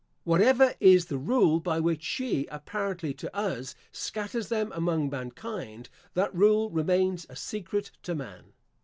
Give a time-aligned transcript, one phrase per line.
[0.23, 6.33] Whatever is the rule by which she, apparently to us, scatters them among mankind, that
[6.33, 8.53] rule remains a secret to man.